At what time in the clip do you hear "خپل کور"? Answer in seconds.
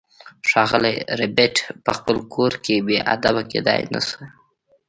1.97-2.53